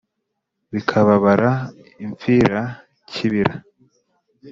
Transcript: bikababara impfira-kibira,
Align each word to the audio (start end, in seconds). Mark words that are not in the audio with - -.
bikababara 0.73 1.51
impfira-kibira, 2.03 3.53